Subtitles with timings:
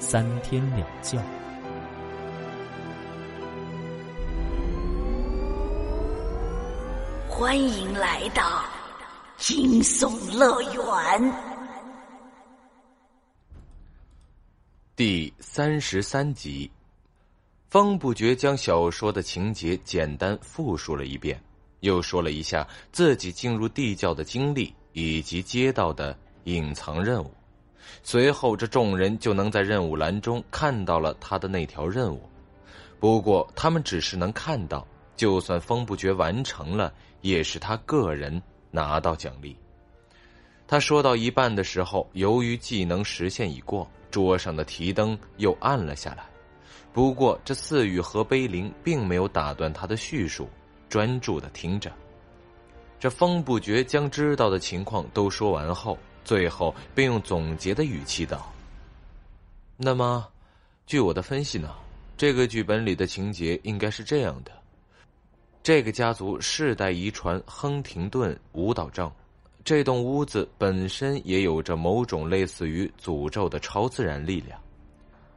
[0.00, 1.22] 三天两觉。
[7.28, 8.64] 欢迎来到
[9.36, 11.32] 惊悚乐园。
[14.96, 16.70] 第三十三集，
[17.68, 21.38] 方不觉将小说的情节简单复述了一遍。
[21.80, 27.30] 又说了一下自己进入地窖的经历以及接到的隐藏任务，
[28.02, 32.22] 随后这众人就能在任务栏中看到了他的那条任务。
[32.98, 34.86] 不过他们只是能看到，
[35.16, 39.56] 就算风不绝完成了，也是他个人拿到奖励。
[40.66, 46.24] 他说到一半的时候，由于技能时限已过，桌上的提灯又暗了下来。
[46.92, 50.48] 不过这四羽和碑林并没有打断他的叙述。
[50.88, 51.92] 专注的听着，
[52.98, 55.96] 这风不觉将知道的情况都说完后，
[56.30, 58.54] 最后便用总结的语气道
[59.76, 60.24] ：“那么，
[60.86, 61.74] 据我的分析呢，
[62.16, 64.52] 这个剧本里的情节应该是这样的：
[65.60, 69.10] 这个家族世代遗传亨廷顿舞蹈症，
[69.64, 74.56] 这栋屋子本身也有着某种类似于诅咒的超自然力量。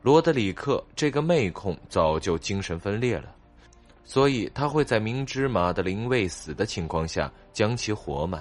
[0.04, 3.34] 罗德里克这个妹控早就精神分裂了。”
[4.06, 8.40] 所以他会在明知马德琳未死的情况下将其活埋，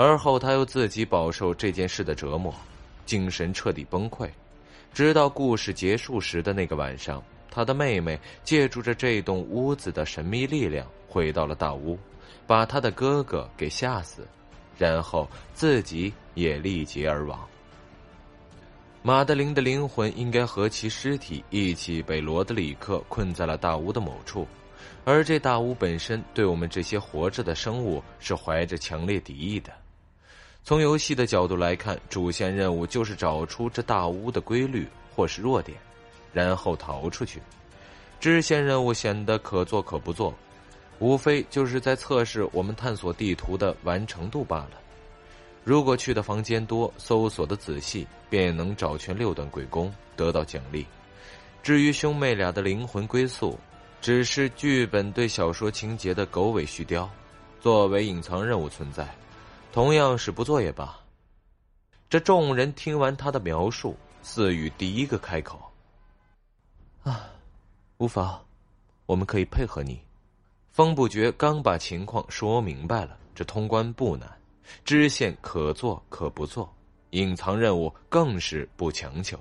[0.00, 2.54] 而后他又自己饱受这件事的折磨，
[3.04, 4.30] 精神彻底崩溃。
[4.94, 11.98] 直到故事结束时的那个晚上，他的妹妹借助着这栋屋子的神秘力量回到了大屋，
[12.46, 14.24] 把他的哥哥给吓死，
[14.76, 17.36] 然后自己也力竭而亡。
[19.02, 24.46] 马德琳的灵魂应该和其尸体一起被罗德里克困在了大屋的某处。
[25.04, 29.72] 而这大屋本身对我们这些活着的生物是怀着强烈敌意的。
[30.68, 34.86] 从游戏的角度来看，主线任务就是找出这大屋的规律
[35.16, 35.78] 或是弱点，
[36.30, 37.40] 然后逃出去。
[38.20, 40.34] 支线任务显得可做可不做，
[40.98, 44.72] 无非就是在测试我们探索地图的完成度罢了。
[45.64, 50.84] 如果去的房间多，搜索的仔细，便能找全六段鬼工，得到奖励。
[51.62, 53.58] 至于兄妹俩的灵魂归宿，
[54.02, 57.08] 只是剧本对小说情节的狗尾续貂，
[57.58, 59.08] 作为隐藏任务存在，
[59.72, 60.98] 同样是不做也罢。
[62.08, 65.60] 这众人听完他的描述，似雨第一个开口
[67.04, 67.30] ：“啊，
[67.98, 68.40] 无妨，
[69.06, 70.00] 我们可以配合你。”
[70.72, 74.30] 风不觉刚把情况说明白了，这通关不难，
[74.84, 76.72] 支线可做可不做，
[77.10, 79.38] 隐藏任务更是不强求。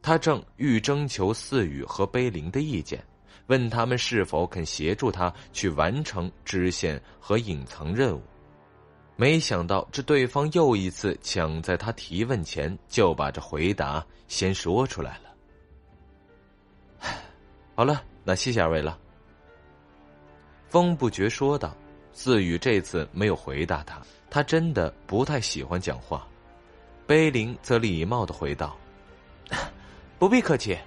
[0.00, 3.04] 他正欲征求四羽和碑林的意见。
[3.48, 8.22] 问他们是否肯协助他去完成支线和隐藏任务，
[9.20, 17.10] 没想到这对方又一次抢在他提问前就把这回答先说出来了。
[17.74, 18.96] 好了，那谢谢二位了。
[20.68, 21.76] 风不觉说道。
[22.12, 26.26] 四雨这次没有回答他，他真的不太喜欢讲话。
[27.06, 28.76] 碑林则礼貌的回道
[30.18, 30.78] ：“不必客气，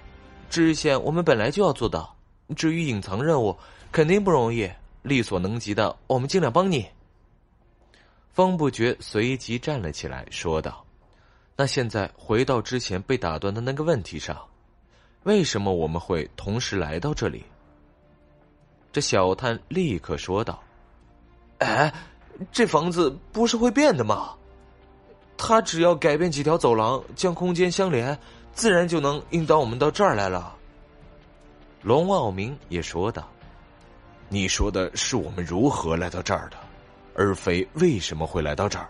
[0.48, 2.14] 支线我们本来就要做到。”
[2.56, 3.56] 至于隐藏任务，
[3.90, 4.70] 肯定不容易，
[5.02, 6.86] 力所能及的，我们尽量帮你。
[8.32, 10.84] 风不觉随即站了起来，说道
[11.54, 14.36] ：“那现在回到之前被打断的那个问题上，
[15.24, 17.44] 为什么我们会同时来到这里？”
[18.90, 20.62] 这小探立刻说道
[21.60, 21.92] ：“哎，
[22.50, 24.34] 这房子不是会变的吗？
[25.36, 28.18] 他只要改变几条走廊，将空间相连，
[28.54, 30.56] 自然就能引导我们到这儿来了。”
[31.82, 33.28] 龙傲明也说道
[34.30, 36.56] ：“你说的是我们如何来到这儿的，
[37.14, 38.88] 而非为什么会来到这儿。”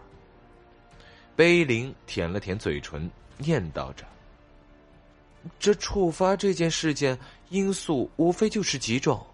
[1.34, 4.04] 碑林舔了舔嘴唇，念叨着
[5.58, 9.24] ：“这触发这件事件因素无非就是几种：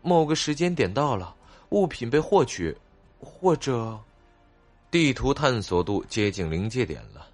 [0.00, 1.34] 某个时间点到了，
[1.68, 2.76] 物品被获取，
[3.20, 3.98] 或者
[4.90, 7.28] 地图探索度接近临界点了。”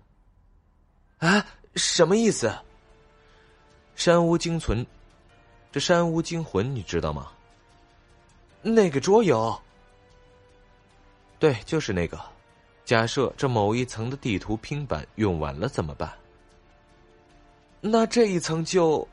[1.18, 2.52] 啊，什么意思？
[3.94, 4.84] 山屋精存。
[5.70, 7.30] 这山屋惊魂你知道吗？
[8.60, 9.56] 那个桌游，
[11.40, 12.16] 对，就是那个。
[12.84, 16.12] 假设这某一层的地图拼板用完了怎么办？
[17.80, 19.06] 那这一层就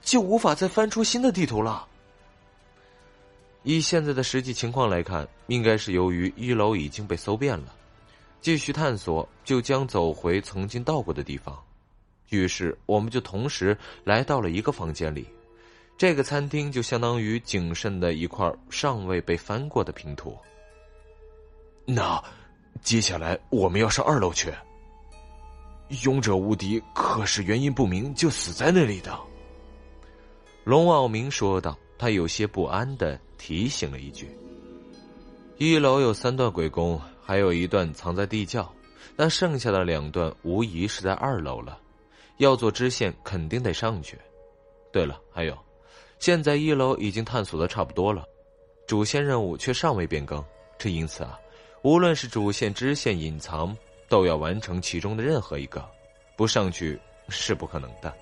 [0.00, 1.88] 就无法再翻出新的地图了。
[3.64, 7.74] 以现在的实际情况来看，应该是由于一楼已经被搜遍了，
[8.40, 11.58] 继续探索就将走回曾经到过的地方。
[12.28, 15.26] 于是，我们就同时来到了一个房间里。
[15.98, 20.38] 这个餐厅就相当于仅剩的一块尚未被翻过的拼图。
[21.94, 22.22] 那
[22.82, 24.52] 接下来我们要上二楼去。
[26.02, 29.18] 勇者无敌可是原因不明就死在那里的。
[30.64, 33.18] 龙傲明说道，他有些不安的。
[33.42, 34.28] 提醒了一句
[35.56, 38.70] ：“一楼有三段鬼宫，还有一段藏在地窖，
[39.16, 41.78] 那剩下的两段无疑是在二楼了。
[42.36, 44.18] 要做支线，肯定得上去。
[44.92, 45.56] 对了，还有，
[46.18, 48.26] 现在一楼已经探索的差不多了，
[48.86, 50.44] 主线任务却尚未变更。
[50.78, 51.40] 这因此啊，
[51.82, 53.74] 无论是主线、支线、隐藏，
[54.08, 55.84] 都要完成其中的任何一个，
[56.36, 56.98] 不上去
[57.28, 58.12] 是不可能的。”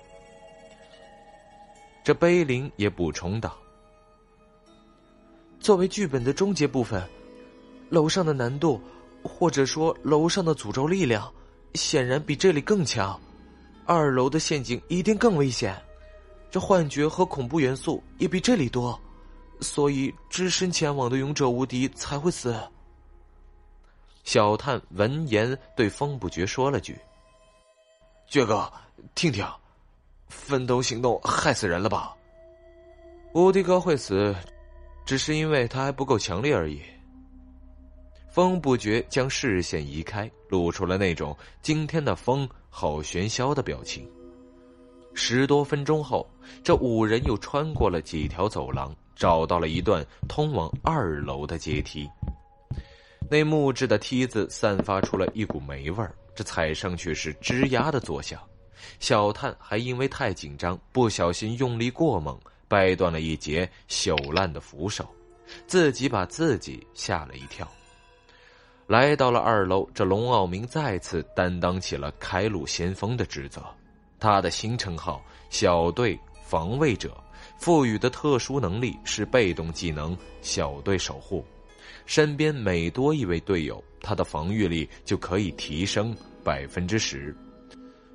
[2.03, 3.55] 这碑林也补充道。
[5.59, 7.03] 作为剧本的终结部分，
[7.89, 8.81] 楼上的难度，
[9.21, 11.31] 或者说楼上的诅咒力量，
[11.75, 13.19] 显然比这里更强。
[13.85, 15.75] 二楼的陷阱一定更危险，
[16.49, 18.99] 这幻觉和恐怖元素也比这里多，
[19.59, 22.55] 所以只身前往的勇者无敌才会死。
[24.23, 26.97] 小探闻言对风不觉说了句
[28.27, 28.71] ：“爵哥，
[29.15, 29.45] 听听，
[30.27, 32.15] 分头行动害死人了吧？
[33.33, 34.35] 无敌哥会死。”
[35.05, 36.79] 只是因为他还不够强烈而已。
[38.29, 44.07] 风不觉将视线移开，露出了那种今天的风好喧嚣的表情。
[45.15, 46.29] 十多分钟后，
[46.63, 52.07] 这五人又穿过了几条走廊，找到了一段通往二楼的阶梯。
[53.29, 58.41] 那木质的梯子散发出了一股霉味儿，这踩上去是吱呀的作响。
[58.99, 62.37] 小探还因为太紧张，不小心用力过猛。
[62.67, 65.03] 掰断了一截朽烂的扶手，
[65.65, 67.67] 自己把自己吓了一跳。
[68.85, 73.65] 来到了二楼，这龙傲明再次担当起了开路先锋的职责。
[74.19, 77.17] 他的新称号“小队防卫者”，
[77.57, 81.43] 赋予的特殊能力是被动技能“小队守护”。
[82.09, 87.35] 身边每多一位队友，他的防御力就可以提升百分之十。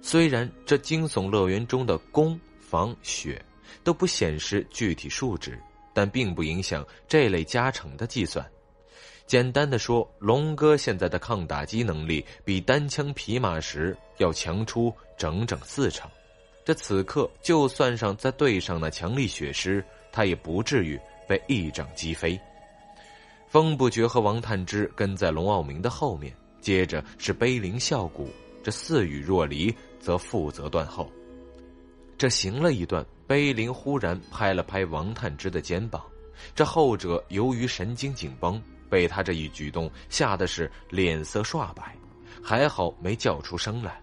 [0.03, 3.41] 虽然这惊悚乐园中的攻防血。
[3.83, 5.59] 都不显示具体数值，
[5.93, 8.45] 但并不影响这类加成的计算。
[9.27, 16.11] 简单的说，龙哥现在的抗打击能力比单枪匹马时要强出整整四成。
[16.65, 20.99] 这此刻就算上再对上那强力血尸，他也不至于
[21.29, 22.39] 被一掌击飞。
[23.55, 28.29] 风不觉和王探之跟在龙傲明的后面，接着是碑林啸谷，
[28.65, 31.09] 这似雨若离则负责断后。
[32.19, 33.07] 这行了一段。
[33.29, 36.03] 碑林忽然拍了拍王探之的肩膀，
[36.53, 38.61] 这后者由于神经紧绷，
[38.91, 41.97] 被他这一举动吓得是脸色刷白，
[42.43, 44.03] 还好没叫出声来。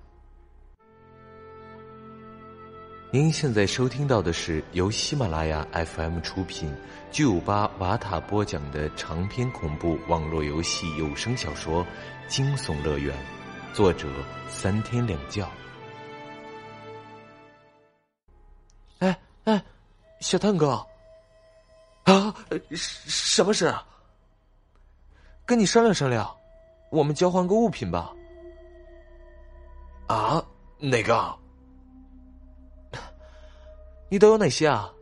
[3.13, 6.73] 您现在收听到的是由喜马拉雅 FM 出品、
[7.11, 11.83] 巨五八瓦塔播讲的长篇恐怖网络游戏有声小说
[12.29, 13.13] 《惊悚乐园》，
[13.75, 14.07] 作者
[14.47, 15.45] 三天两觉。
[18.99, 19.61] 哎哎，
[20.21, 20.81] 小探哥，
[22.03, 22.33] 啊，
[22.71, 23.75] 什么事？
[25.45, 26.33] 跟你商量商量，
[26.89, 28.13] 我们交换个物品吧。
[30.07, 30.41] 啊，
[30.79, 31.40] 哪个？
[34.11, 34.93] 你都有哪些啊？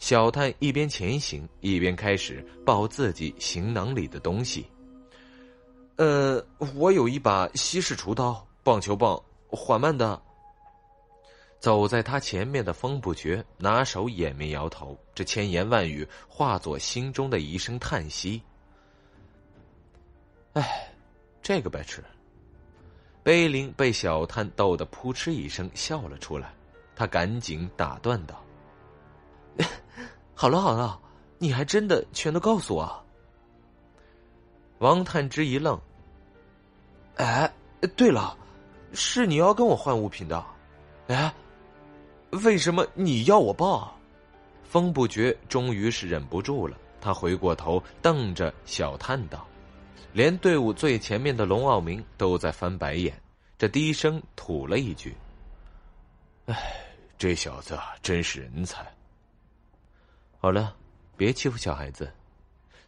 [0.00, 4.66] 小探一边前行，一边开始抱自己行囊里的东西。
[5.94, 10.20] 呃，我有一把西式厨刀、棒球棒，缓慢的。
[11.60, 18.42] 走在他前面的风不绝拿手掩面摇头，这千言万语化作心中的一声叹息。
[20.54, 20.92] 哎，
[21.40, 22.02] 这个白痴！
[23.22, 26.52] 碑林被小探逗得扑哧一声笑了出来，
[27.00, 28.44] 他赶紧打断道
[30.36, 31.00] ：“好了好了，
[31.38, 33.06] 你还真的全都告诉我。”
[34.80, 35.80] 王探之一愣
[37.16, 37.50] ：“哎，
[37.96, 38.36] 对了，
[38.92, 40.44] 是你要跟我换物品的，
[41.06, 41.32] 哎。”
[42.44, 43.96] 为什么你要我报？
[44.62, 49.46] 风不觉终于是忍不住了，他回过头瞪着小探道，
[50.12, 53.18] 连队伍最前面的龙傲明都在翻白眼，
[53.56, 55.16] 这低声吐了一句
[56.44, 56.54] ：“哎，
[57.20, 58.82] 这小子真是人才。”
[60.40, 60.74] 好了，
[61.18, 62.10] 别欺负小孩子。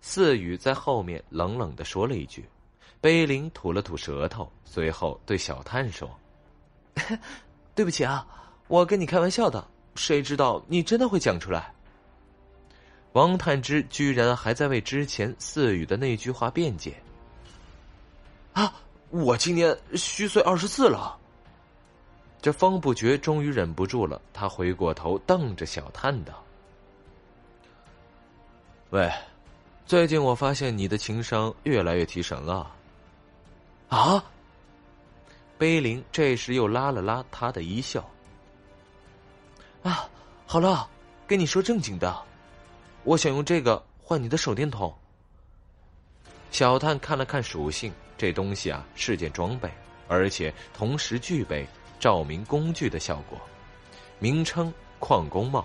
[0.00, 2.48] 四雨在后面冷冷的说了一句，
[2.98, 6.10] 碑林吐了吐舌头，随后对小探说
[7.76, 8.26] ：“对不起啊，
[8.68, 11.70] 我跟你开玩笑的，谁知道你真的会讲出来。
[13.12, 16.96] 王探之居然还在为之前四语的那句话辩解。
[18.54, 18.72] 啊，
[19.10, 21.18] 我今年虚岁二十四了。
[22.42, 26.42] 这方不觉终于忍不住了，他回过头瞪着小探道
[28.90, 29.08] ：“喂，
[29.87, 32.75] 最近我发现你的情商越来越提神了。”
[33.88, 34.25] 啊！
[35.56, 38.02] 碑林这时又拉了拉他的衣袖。
[39.84, 40.11] 啊，
[40.44, 40.90] 好了，
[41.28, 42.25] 跟你说正经的，
[43.04, 44.92] 我想用这个换你的手电筒。
[46.50, 49.70] 小探看了看属性，这东西啊是件装备，
[50.08, 51.64] 而且同时具备。
[52.02, 53.40] 照明工具的效果，
[54.18, 55.64] 名称矿工帽，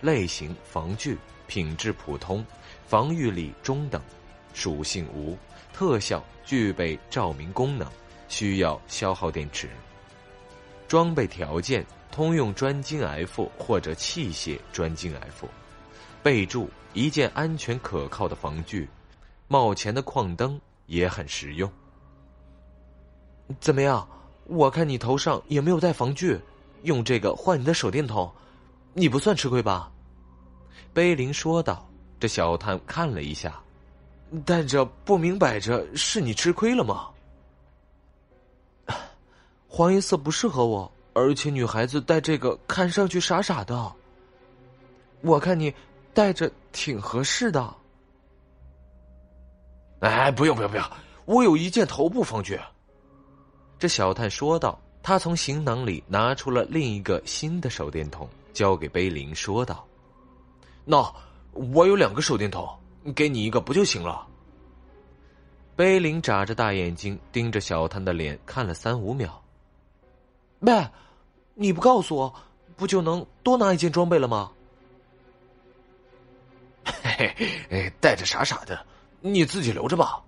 [0.00, 2.44] 类型防具，品质普通，
[2.84, 4.02] 防御力中等，
[4.54, 5.38] 属性无，
[5.72, 7.88] 特效具备照明功能，
[8.26, 9.70] 需要消耗电池。
[10.88, 15.48] 装备条件通用专精 F 或者器械专精 F。
[16.24, 18.88] 备注：一件安全可靠的防具，
[19.46, 21.70] 帽前的矿灯也很实用。
[23.60, 24.08] 怎么样？
[24.48, 26.40] 我看你头上也没有带防具，
[26.82, 28.30] 用这个换你的手电筒，
[28.94, 29.90] 你不算吃亏吧？
[30.92, 31.86] 碑林说道。
[32.18, 33.60] 这小探看了一下，
[34.46, 37.10] 但这不明摆着是你吃亏了吗？
[39.68, 43.92] 黄颜色不适合我，而且女孩子戴这个看上去傻傻的。
[45.20, 45.74] 我看你
[46.14, 47.74] 戴着挺合适的。
[50.00, 50.86] 哎，不用不用不用，
[51.26, 52.58] 我有一件头部防具。
[53.78, 59.86] 这小探说道：“他从行囊里拿出了另一个新的手电筒，交给碑林，说道
[60.84, 61.12] ：‘那
[61.52, 62.66] 我有两个手电筒，
[63.14, 64.26] 给你一个不就行了？’”
[65.76, 69.42] 碑林眨着大眼睛盯着小探的脸看了三五秒。
[70.60, 70.88] “喂，
[71.54, 72.34] 你不告诉我，
[72.76, 74.50] 不就能多拿一件装备了吗
[77.02, 77.34] ？”“嘿
[77.68, 78.86] 嘿，带着傻傻的，
[79.20, 80.22] 你自己留着吧。”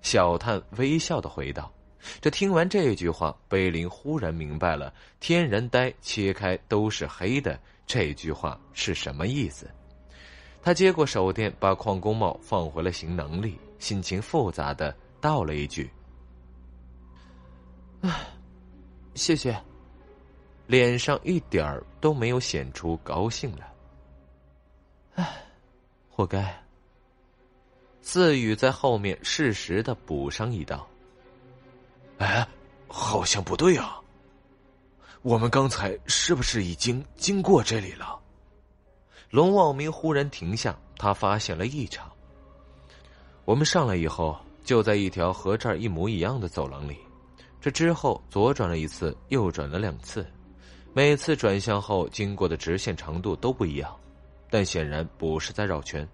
[0.00, 1.72] 小探微笑的回道。
[2.20, 9.70] 这听完这句话，碑林忽然明白了“天然呆切开都是黑的”这句话是什么意思。
[10.62, 15.90] 他接过手电，把矿工帽放回了行囊里，心情复杂的道了一句
[18.02, 18.26] ：“唉，
[19.14, 19.56] 谢谢。”
[20.66, 23.72] 脸上一点儿都没有显出高兴来。
[25.14, 25.44] 唉，
[26.10, 26.60] 活该。
[28.02, 30.84] 四雨在后面适时的补上一刀。
[32.18, 32.46] 哎，
[32.88, 34.00] 好像不对啊！
[35.22, 38.18] 我们刚才是不是已经经过这里了？
[39.30, 42.10] 龙望明忽然停下，他发现了异常。
[43.44, 46.96] 我们上来以后，就在一条和这儿一模一样的走廊里。
[47.60, 50.24] 这之后左转了一次，右转了两次，
[50.92, 53.94] 每次转向后经过的直线长度都不一样，
[54.48, 56.08] 但显然不是在绕圈。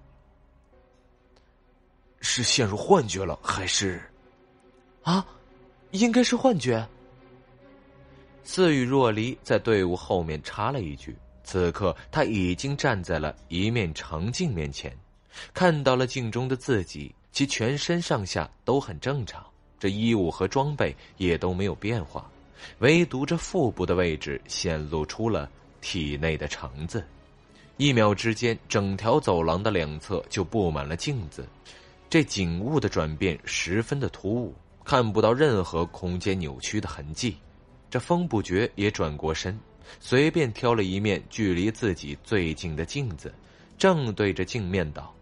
[2.21, 4.00] 是陷入幻觉了，还是？
[5.02, 5.26] 啊？
[5.92, 6.87] 应该是幻觉。
[8.44, 14.92] 似雨若离在队伍后面插了一句：“此刻他已经站在了一面长镜面前，
[15.54, 19.46] 看到了镜中的自己，其全身上下都很正常，
[19.78, 22.28] 这衣物和装备也都没有变化，
[22.80, 25.49] 唯独这腹部的位置显露出了
[25.80, 27.04] 体内的肠子。
[27.76, 31.46] 一秒之间，整条走廊的两侧就布满了镜子，
[32.11, 37.36] 这景物的转变十分的突兀。”看不到任何空间扭曲的痕迹，
[37.90, 39.58] 这风不觉也转过身，
[40.00, 43.32] 随便挑了一面距离自己最近的镜子，
[43.78, 45.14] 正对着镜面道：“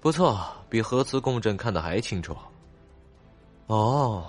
[0.00, 2.36] 不错，比核磁共振看的还清楚。”
[3.68, 4.26] 哦，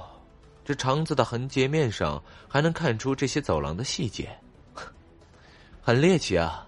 [0.63, 4.29] 这肠子的横截面上还能看出这些走廊的细节，
[5.81, 6.67] 很猎奇啊。